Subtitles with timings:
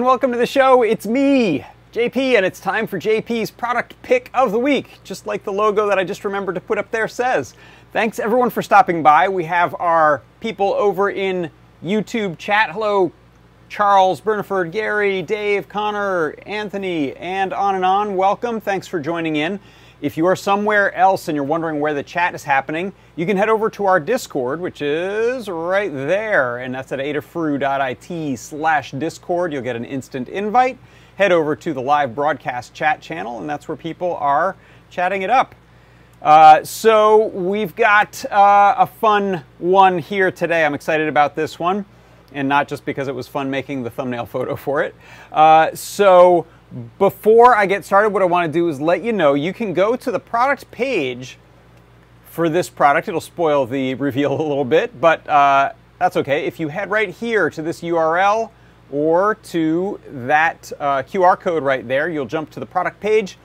[0.00, 0.82] And welcome to the show.
[0.82, 1.62] It's me,
[1.92, 5.86] JP, and it's time for JP's product pick of the week, just like the logo
[5.88, 7.52] that I just remembered to put up there says.
[7.92, 9.28] Thanks everyone for stopping by.
[9.28, 11.50] We have our people over in
[11.84, 12.70] YouTube chat.
[12.70, 13.12] Hello,
[13.68, 18.16] Charles, Burniford, Gary, Dave, Connor, Anthony, and on and on.
[18.16, 18.58] Welcome.
[18.58, 19.60] Thanks for joining in.
[20.00, 23.36] If you are somewhere else and you're wondering where the chat is happening, you can
[23.36, 29.52] head over to our Discord, which is right there, and that's at adafru.it slash Discord.
[29.52, 30.78] You'll get an instant invite.
[31.16, 34.56] Head over to the live broadcast chat channel, and that's where people are
[34.88, 35.54] chatting it up.
[36.22, 40.64] Uh, so we've got uh, a fun one here today.
[40.64, 41.84] I'm excited about this one,
[42.32, 44.94] and not just because it was fun making the thumbnail photo for it.
[45.30, 46.46] Uh, so
[46.98, 49.74] before I get started, what I want to do is let you know you can
[49.74, 51.38] go to the product page
[52.24, 53.08] for this product.
[53.08, 56.46] It'll spoil the reveal a little bit, but uh, that's okay.
[56.46, 58.50] If you head right here to this URL
[58.92, 63.36] or to that uh, QR code right there, you'll jump to the product page.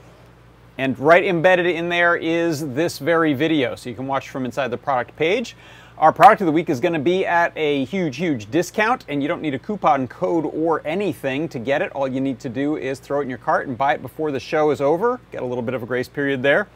[0.77, 4.67] And right embedded in there is this very video, so you can watch from inside
[4.69, 5.55] the product page.
[5.97, 9.21] Our product of the week is going to be at a huge, huge discount, and
[9.21, 11.89] you don't need a coupon code or anything to get it.
[11.93, 14.29] All you need to do is throw it in your cart and buy it before
[14.33, 15.21] the show is over.
[15.31, 16.67] Get a little bit of a grace period there.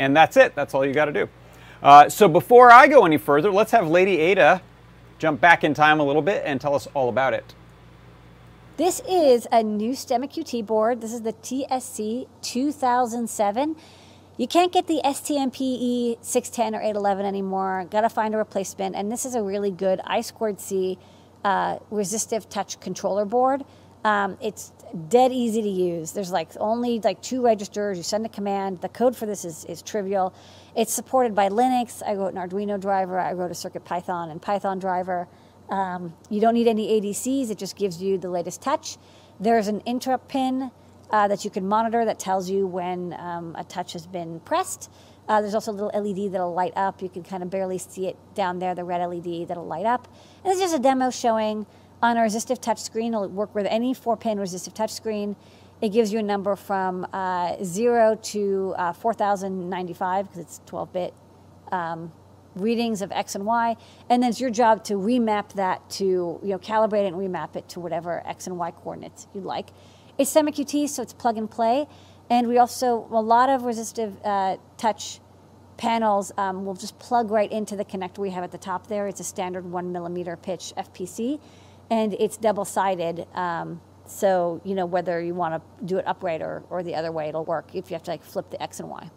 [0.00, 0.56] And that's it.
[0.56, 1.28] That's all you got to do.
[1.84, 4.60] Uh, so before I go any further, let's have Lady Ada
[5.20, 7.54] jump back in time a little bit and tell us all about it.
[8.76, 11.00] This is a new STEMMA QT board.
[11.00, 13.76] This is the TSC 2007.
[14.38, 17.86] You can't get the STMPE 610 or 811 anymore.
[17.90, 18.94] Got to find a replacement.
[18.94, 20.96] And this is a really good I squared C
[21.44, 23.64] uh, resistive touch controller board.
[24.04, 24.72] Um, it's
[25.08, 26.12] dead easy to use.
[26.12, 27.96] There's like only like two registers.
[27.96, 28.80] You send a command.
[28.80, 30.32] The code for this is, is trivial.
[30.76, 32.00] It's supported by Linux.
[32.06, 33.18] I wrote an Arduino driver.
[33.18, 35.26] I wrote a Circuit Python and Python driver.
[35.68, 37.50] Um, you don't need any ADCs.
[37.50, 38.98] It just gives you the latest touch.
[39.40, 40.70] There's an interrupt pin
[41.10, 44.90] uh, that you can monitor that tells you when um, a touch has been pressed.
[45.28, 47.02] Uh, there's also a little LED that'll light up.
[47.02, 50.08] You can kind of barely see it down there, the red LED that'll light up.
[50.42, 51.66] And this is just a demo showing
[52.02, 53.12] on a resistive touch screen.
[53.12, 55.36] It'll work with any four pin resistive touch screen.
[55.80, 61.14] It gives you a number from uh, 0 to uh, 4095 because it's 12 bit
[61.70, 62.10] um,
[62.56, 63.76] readings of X and Y.
[64.08, 67.54] And then it's your job to remap that to, you know, calibrate it and remap
[67.54, 69.68] it to whatever X and Y coordinates you'd like.
[70.18, 71.86] It's STEMMA QT, so it's plug and play.
[72.28, 75.20] And we also, a lot of resistive uh, touch
[75.76, 79.06] panels um, will just plug right into the connector we have at the top there.
[79.06, 81.40] It's a standard one millimeter pitch FPC,
[81.88, 83.26] and it's double sided.
[83.34, 87.12] Um, so, you know, whether you want to do it upright or, or the other
[87.12, 89.10] way, it'll work if you have to like flip the X and Y.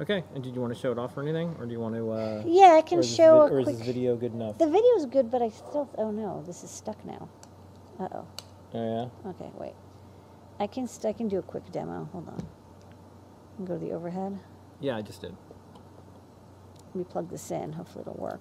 [0.00, 1.94] Okay, and did you want to show it off or anything, or do you want
[1.94, 2.10] to?
[2.10, 3.44] Uh, yeah, I can or this show.
[3.44, 4.58] vid- a or is quick, this video good enough?
[4.58, 5.90] The video is good, but I still.
[5.98, 7.28] Oh no, this is stuck now.
[7.98, 8.26] Uh oh.
[8.72, 9.30] Oh yeah.
[9.30, 9.74] Okay, wait.
[10.60, 12.08] I can st- I can do a quick demo.
[12.12, 12.46] Hold on.
[13.66, 14.38] Go to the overhead.
[14.80, 14.92] yeah.
[14.92, 15.34] Yeah, I just did.
[16.88, 17.72] Let me plug this in.
[17.72, 18.40] Hopefully it'll work.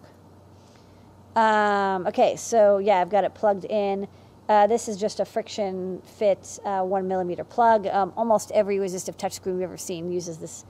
[1.36, 4.08] Um, okay, so yeah, I've got it plugged in.
[4.50, 7.88] Uh, this is just a friction fit uh, one millimeter plug.
[7.88, 10.66] Um, almost every resistive touchscreen we've ever seen uses this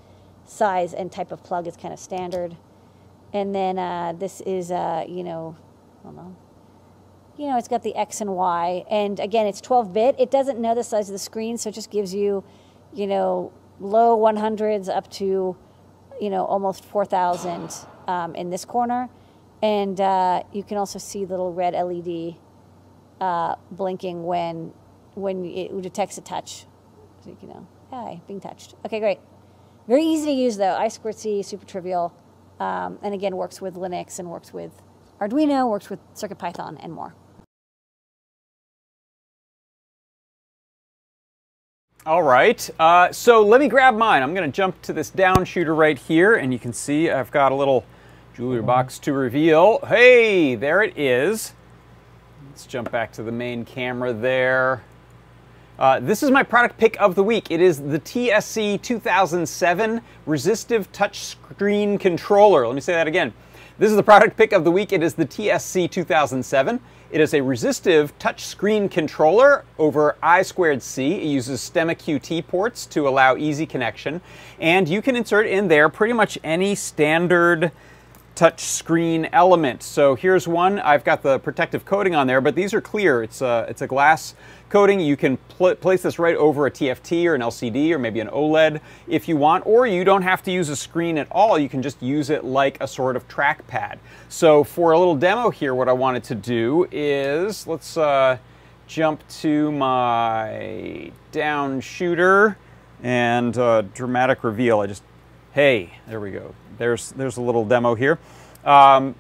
[0.46, 1.66] size and type of plug.
[1.68, 2.58] It's kind of standard.
[3.32, 5.56] And then uh, this is, uh, you know,
[6.04, 6.36] hold on.
[7.40, 8.84] You know, it's got the X and Y.
[8.92, 10.16] And again, it's 12 bit.
[10.20, 12.44] It doesn't know the size of the screen, so it just gives you,
[12.94, 15.56] you know, low 100s up to,
[16.20, 17.74] you know, almost 4,000
[18.10, 19.08] um, in this corner.
[19.62, 22.36] And uh, you can also see little red LED
[23.22, 24.74] uh, blinking when
[25.16, 26.66] when it detects a touch.
[27.24, 28.76] So you can know, hi, being touched.
[28.86, 29.20] Okay, great.
[29.88, 30.76] Very easy to use though.
[30.76, 32.14] I squared C, super trivial.
[32.60, 34.82] Um, and again, works with Linux and works with
[35.22, 37.16] Arduino, works with CircuitPython and more.
[42.06, 44.24] All right, uh, so let me grab mine.
[44.24, 47.52] I'm to jump to this down shooter right here, and you can see I've got
[47.52, 47.84] a little
[48.34, 49.80] jewelry box to reveal.
[49.86, 51.52] Hey, there it is.
[52.48, 54.82] Let's jump back to the main camera there.
[55.80, 57.50] Uh, this is my product pick of the week.
[57.50, 62.68] It is the TSC 2007 Resistive Touchscreen Controller.
[62.68, 63.32] Let me say that again.
[63.78, 64.92] This is the product pick of the week.
[64.92, 66.82] It is the TSC 2007.
[67.12, 71.14] It is a resistive touchscreen controller over I squared C.
[71.14, 74.20] It uses STEMMA QT ports to allow easy connection.
[74.60, 77.72] And you can insert in there pretty much any standard
[78.40, 79.84] touch screen element.
[79.84, 80.80] So here's one.
[80.80, 83.22] I've got the protective coating on there, but these are clear.
[83.22, 84.34] It's a, it's a glass
[84.70, 85.02] coating.
[85.02, 88.30] You can pl place this right over a TFT or an LCD or maybe an
[88.30, 91.60] OLED if you want, or you don't have to use a screen at all.
[91.60, 93.98] You can just use it like a sort of trackpad.
[94.30, 98.38] So for a little demo here, what I wanted to do is, let's uh,
[98.88, 102.58] jump to my down shooter
[103.04, 104.80] and uh, dramatic reveal.
[104.80, 105.04] I just,
[105.60, 106.56] hey, there we go.
[106.78, 108.18] There's, there's a little demo here.
[108.64, 109.14] Um,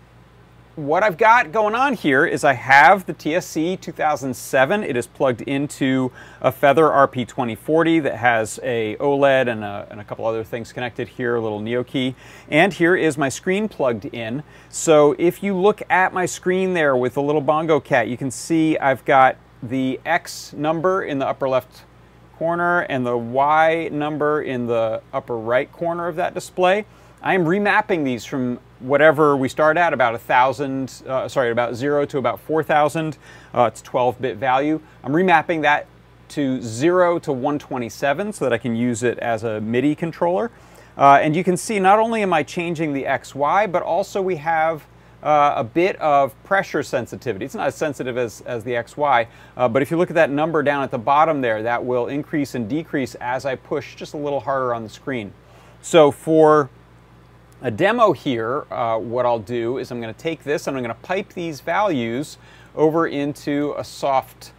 [0.77, 4.83] what I've got going on here is I have the TSC 2007.
[4.85, 10.03] It is plugged into a Feather RP2040 that has a OLED and a, and a
[10.05, 12.15] couple other things connected here, a little NeoKey.
[12.47, 14.41] And here is my screen plugged in.
[14.69, 18.31] So if you look at my screen there with the little bongo cat, you can
[18.31, 21.83] see I've got the X number in the upper left
[22.39, 26.85] corner and the Y number in the upper right corner of that display.
[27.21, 31.75] I am remapping these from whatever we start at, about a thousand, uh, sorry, about
[31.75, 33.17] zero to about 4,000.
[33.53, 34.79] Uh, it's 12-bit value.
[35.03, 35.87] I'm remapping that
[36.29, 40.49] to zero to 127 so that I can use it as a MIDI controller.
[40.97, 44.37] Uh, and you can see not only am I changing the XY, but also we
[44.37, 44.85] have
[45.23, 47.45] uh, a bit of pressure sensitivity.
[47.45, 49.27] It's not as sensitive as, as the XY,
[49.57, 52.07] uh, but if you look at that number down at the bottom there, that will
[52.07, 55.33] increase and decrease as I push just a little harder on the screen.
[55.81, 56.69] So for
[57.61, 60.83] a demo here, uh, what I'll do is I'm going to take this and I'm
[60.83, 62.37] going to pipe these values
[62.75, 64.53] over into a soft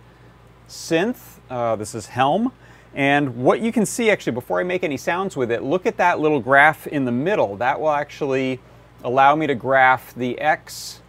[0.68, 1.38] synth.
[1.48, 2.52] Uh, this is Helm.
[2.94, 5.96] And what you can see actually, before I make any sounds with it, look at
[5.98, 7.56] that little graph in the middle.
[7.56, 8.60] That will actually
[9.02, 11.00] allow me to graph the X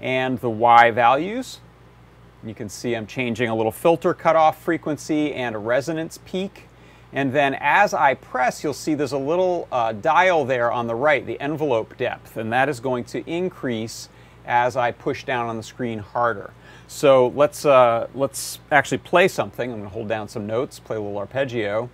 [0.00, 1.60] and the Y values.
[2.44, 6.68] You can see I'm changing a little filter cutoff frequency and a resonance peak.
[7.12, 10.94] And then as I press, you'll see there's a little uh, dial there on the
[10.94, 14.08] right, the envelope depth, and that is going to increase
[14.44, 16.52] as I push down on the screen harder.
[16.86, 19.70] So let's, uh, let's actually play something.
[19.70, 21.88] I'm going to hold down some notes, play a little arpeggio.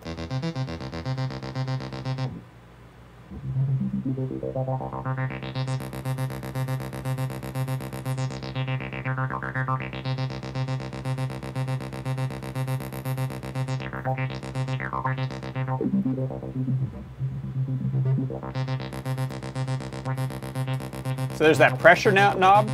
[21.36, 22.68] So there's that pressure knob.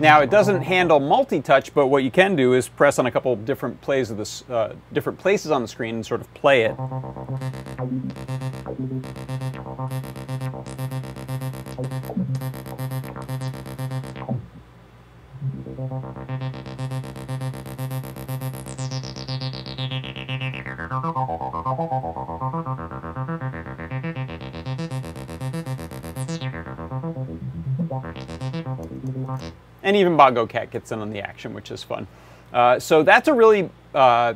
[0.00, 3.34] Now it doesn't handle multi-touch, but what you can do is press on a couple
[3.36, 6.74] different plays of this, uh, different places on the screen and sort of play it.
[29.82, 32.06] And even Bongo Cat gets in on the action, which is fun.
[32.52, 34.34] Uh, so that's a really uh,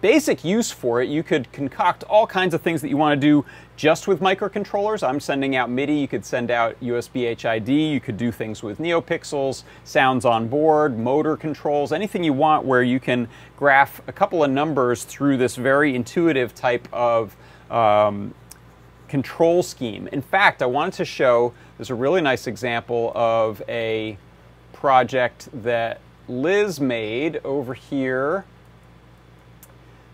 [0.00, 1.08] basic use for it.
[1.08, 3.44] You could concoct all kinds of things that you want to do
[3.76, 5.06] just with microcontrollers.
[5.06, 8.78] I'm sending out MIDI, you could send out USB HID, you could do things with
[8.78, 14.42] NeoPixels, sounds on board, motor controls, anything you want where you can graph a couple
[14.42, 17.36] of numbers through this very intuitive type of
[17.70, 18.34] um,
[19.08, 20.08] control scheme.
[20.12, 24.16] In fact, I wanted to show, there's a really nice example of a
[24.78, 28.44] project that Liz made over here.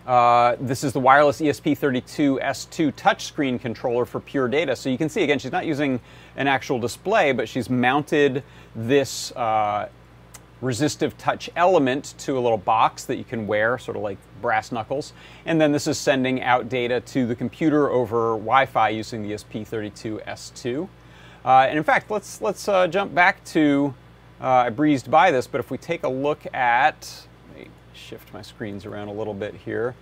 [0.07, 4.75] Uh, this is the wireless ESP32 S2 touchscreen controller for Pure Data.
[4.75, 6.01] So you can see, again, she's not using
[6.37, 8.43] an actual display, but she's mounted
[8.75, 9.91] this uh,
[10.63, 14.73] resistive touch element to a little box that you can wear, sort of like brass
[14.73, 15.13] knuckles.
[15.45, 20.25] And then this is sending out data to the computer over Wi-Fi using the ESP32
[20.25, 20.89] S2.
[21.45, 23.95] Uh, and in fact, let's, let's uh, jump back to
[24.41, 28.33] uh, I breezed by this, but if we take a look at, let me shift
[28.33, 29.95] my screens around a little bit here.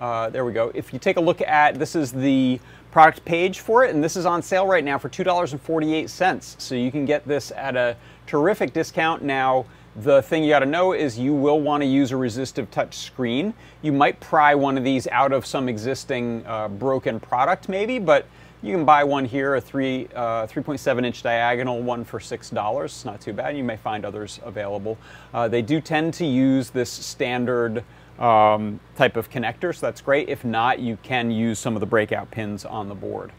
[0.00, 0.70] Uh, there we go.
[0.74, 4.16] If you take a look at, this is the product page for it, and this
[4.16, 6.60] is on sale right now for $2.48.
[6.60, 9.22] So you can get this at a terrific discount.
[9.22, 9.66] Now,
[9.96, 12.96] the thing you got to know is you will want to use a resistive touch
[12.96, 13.54] screen.
[13.80, 18.26] You might pry one of these out of some existing uh, broken product maybe, but
[18.62, 22.84] you can buy one here, a 3, uh, 3.7 inch diagonal one for $6.
[22.84, 23.56] It's not too bad.
[23.56, 24.96] You may find others available.
[25.34, 27.84] Uh, they do tend to use this standard
[28.18, 30.28] um, type of connector, so that's great.
[30.28, 33.30] If not, you can use some of the breakout pins on the board.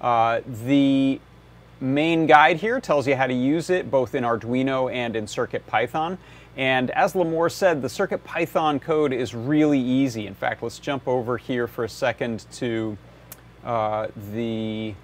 [0.00, 1.20] Uh, the
[1.80, 6.16] main guide here tells you how to use it both in Arduino and in CircuitPython.
[6.56, 10.26] And as Limor said, the CircuitPython code is really easy.
[10.26, 12.96] In fact, let's jump over here for a second to
[13.64, 14.94] uh, the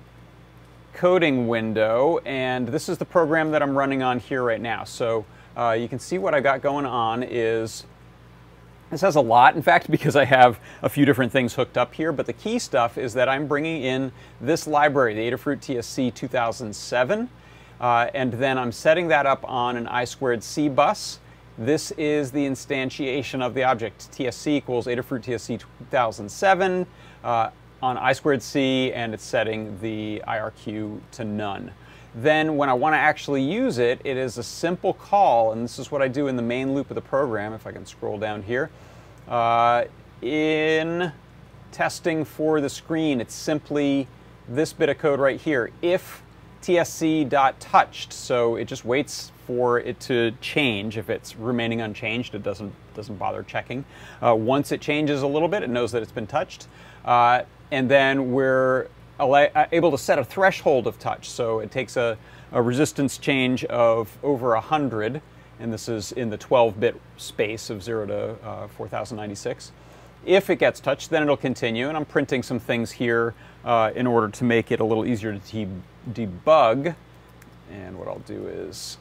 [0.94, 4.84] coding window, and this is the program that I'm running on here right now.
[4.84, 5.24] So
[5.56, 7.86] uh, you can see what I've got going on is
[8.90, 11.94] this has a lot, in fact, because I have a few different things hooked up
[11.94, 16.12] here, but the key stuff is that I'm bringing in this library, the Adafruit TSC
[16.14, 17.28] 2007.
[17.80, 21.18] Uh, and then I'm setting that up on an I squared C bus.
[21.56, 24.10] This is the instantiation of the object.
[24.12, 26.86] TSC equals Adafruit TSC 2007
[27.24, 27.50] uh,
[27.82, 31.72] on I squared C, and it's setting the IRQ to none.
[32.14, 35.78] Then when I want to actually use it, it is a simple call, and this
[35.78, 38.18] is what I do in the main loop of the program, if I can scroll
[38.18, 38.70] down here.
[39.28, 39.84] Uh,
[40.20, 41.12] in
[41.70, 44.08] testing for the screen, it's simply
[44.48, 46.22] this bit of code right here, if
[46.62, 50.96] tsc.touched, so it just waits for it to change.
[50.96, 53.84] If it's remaining unchanged, it doesn't, doesn't bother checking.
[54.22, 56.68] Uh, once it changes a little bit, it knows that it's been touched.
[57.04, 58.88] Uh, and then we're
[59.18, 61.28] uh, able to set a threshold of touch.
[61.28, 62.16] So it takes a,
[62.52, 65.20] a resistance change of over 100,
[65.58, 69.72] and this is in the 12-bit space of 0 to uh, 4096.
[70.24, 74.06] If it gets touched, then it'll continue, and I'm printing some things here uh, in
[74.06, 75.38] order to make it a little easier to
[76.12, 76.94] debug.
[77.70, 78.98] And what I'll do is,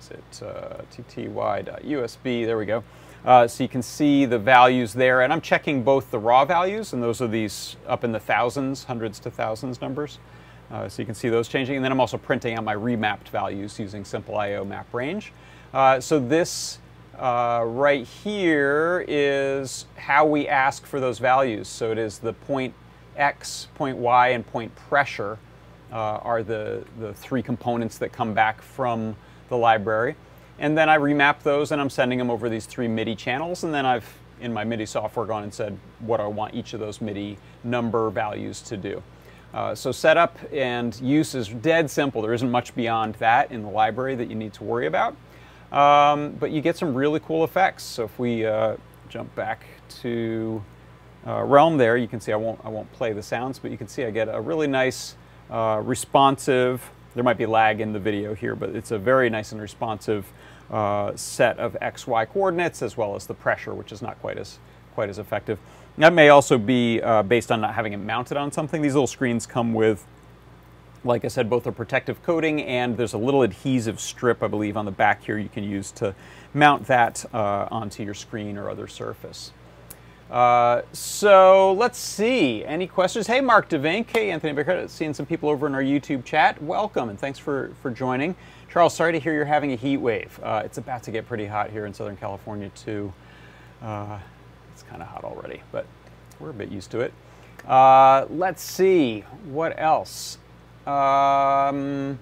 [0.00, 2.84] is it uh, tty.usb, there we go.
[3.24, 6.92] Uh, so you can see the values there, and I'm checking both the raw values,
[6.92, 10.18] and those are these up in the thousands, hundreds to thousands numbers.
[10.70, 13.28] Uh, so you can see those changing, and then I'm also printing out my remapped
[13.28, 15.32] values using simple IO map range.
[15.72, 16.78] Uh, so this
[17.18, 21.66] uh, right here is how we ask for those values.
[21.66, 22.74] So it is the point
[23.16, 25.38] X, point Y, and point pressure
[25.92, 29.16] uh, are the, the three components that come back from
[29.48, 30.16] the library.
[30.58, 33.64] And then I remap those and I'm sending them over these three MIDI channels.
[33.64, 34.06] And then I've,
[34.40, 38.10] in my MIDI software, gone and said what I want each of those MIDI number
[38.10, 39.02] values to do.
[39.52, 42.20] Uh, so setup and use is dead simple.
[42.22, 45.16] There isn't much beyond that in the library that you need to worry about.
[45.70, 47.84] Um, but you get some really cool effects.
[47.84, 48.76] So if we uh,
[49.08, 49.64] jump back
[50.02, 50.62] to
[51.24, 53.88] Helm there, you can see I won't, I won't play the sounds, but you can
[53.88, 55.16] see I get a really nice
[55.50, 59.52] uh, responsive there might be lag in the video here, but it's a very nice
[59.52, 60.26] and responsive
[60.70, 64.58] uh, set of XY coordinates as well as the pressure, which is not quite as,
[64.94, 65.58] quite as effective.
[65.96, 68.82] That may also be uh, based on not having it mounted on something.
[68.82, 70.04] These little screens come with,
[71.04, 74.76] like I said, both a protective coating and there's a little adhesive strip, I believe,
[74.76, 76.16] on the back here you can use to
[76.52, 79.52] mount that uh, onto your screen or other surface.
[80.30, 82.64] Uh, so let's see.
[82.64, 83.26] Any questions?
[83.26, 84.10] Hey, Mark DeVink.
[84.10, 84.88] Hey, Anthony Baker.
[84.88, 86.60] Seeing some people over in our YouTube chat.
[86.62, 88.34] Welcome and thanks for, for joining.
[88.70, 90.40] Charles, sorry to hear you're having a heat wave.
[90.42, 93.12] Uh, it's about to get pretty hot here in Southern California, too.
[93.82, 94.18] Uh,
[94.72, 95.86] it's kind of hot already, but
[96.40, 97.12] we're a bit used to it.
[97.68, 99.20] Uh, let's see.
[99.44, 100.38] What else?
[100.86, 102.18] Um,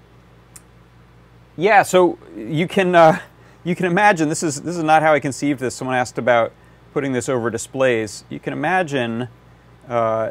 [1.56, 3.18] yeah, so you can, uh,
[3.64, 5.75] you can imagine this is, this is not how I conceived this.
[5.75, 6.52] Someone asked about
[6.93, 9.29] putting this over displays, you can imagine
[9.89, 10.31] uh,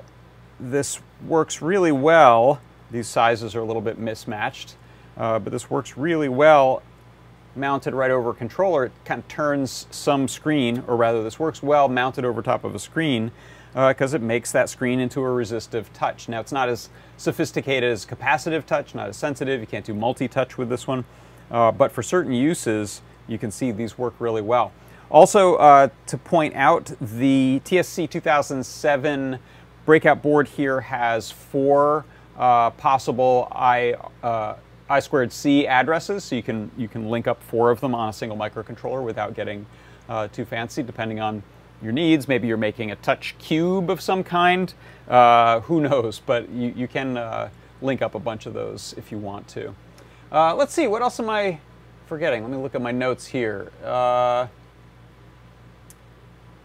[0.59, 2.61] this works really well.
[2.91, 4.75] These sizes are a little bit mismatched,
[5.17, 6.83] uh, but this works really well
[7.55, 8.85] mounted right over a controller.
[8.85, 12.75] It kind of turns some screen, or rather this works well mounted over top of
[12.75, 13.31] a screen
[13.73, 16.27] because uh, it makes that screen into a resistive touch.
[16.27, 19.61] Now it's not as sophisticated as capacitive touch, not as sensitive.
[19.61, 21.05] You can't do multi-touch with this one.
[21.49, 24.71] Uh, but for certain uses, you can see these work really well.
[25.11, 29.39] Also, uh, to point out, the TSC 2007
[29.85, 32.05] breakout board here has four
[32.37, 34.55] uh, possible I, uh,
[34.89, 38.07] I squared C addresses, so you can, you can link up four of them on
[38.07, 39.65] a single microcontroller without getting
[40.07, 41.43] uh, too fancy, depending on
[41.81, 42.29] your needs.
[42.29, 44.73] Maybe you're making a touch cube of some kind.
[45.09, 46.19] Uh, who knows?
[46.25, 47.49] But you, you can uh,
[47.81, 49.75] link up a bunch of those if you want to.
[50.31, 51.59] let's see, what else am I
[52.07, 52.43] forgetting?
[52.43, 53.73] Let me look at my notes here.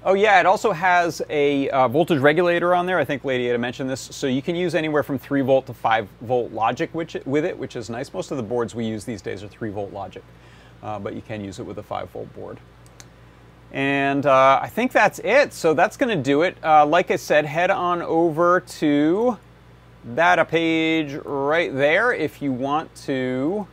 [0.08, 2.96] Oh yeah, it also has a uh, voltage regulator on there.
[2.96, 4.00] I think Lady Ada mentioned this.
[4.00, 7.58] So you can use anywhere from 3 volt to 5 volt logic which, with it,
[7.58, 8.14] which is nice.
[8.14, 10.22] Most of the boards we use these days are 3 volt logic,
[10.84, 12.60] uh, but you can use it with a 5 volt board.
[13.72, 15.52] And uh, I think that's it.
[15.52, 16.56] So that's going to do it.
[16.62, 19.36] Uh, like I said, head on over to
[20.14, 23.66] that page right there if you want to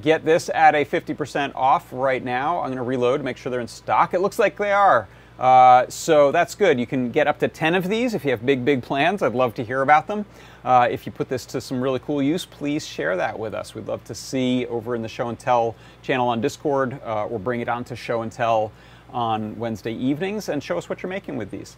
[0.00, 2.60] get this at a 50% off right now.
[2.60, 4.14] I'm going to reload, make sure they're in stock.
[4.14, 5.06] It looks like they are.
[5.38, 6.80] Uh, so that's good.
[6.80, 9.22] You can get up to 10 of these if you have big, big plans.
[9.22, 10.24] I'd love to hear about them.
[10.64, 13.74] Uh, if you put this to some really cool use, please share that with us.
[13.74, 17.38] We'd love to see over in the Show and Tell channel on Discord uh, or
[17.38, 18.72] bring it on to Show and Tell
[19.12, 21.76] on Wednesday evenings and show us what you're making with these.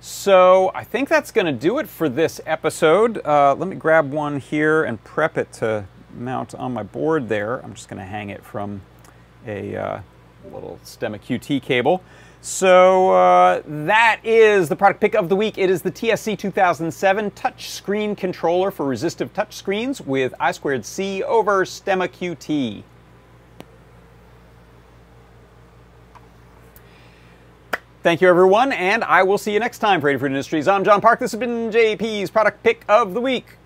[0.00, 3.24] So I think that's going to do it for this episode.
[3.24, 7.64] Uh, let me grab one here and prep it to mount on my board there.
[7.64, 8.82] I'm just going to hang it from
[9.46, 10.00] a uh,
[10.52, 12.02] little STEMMA QT cable.
[12.40, 15.58] So uh, that is the product pick of the week.
[15.58, 21.64] It is the TSC 2007 touchscreen controller for resistive touchscreens with I squared C over
[21.64, 22.84] Stemma QT.
[28.06, 30.68] Thank you, everyone, and I will see you next time for Adafruit Industries.
[30.68, 31.18] I'm John Park.
[31.18, 33.56] This has been JP's product pick of the week.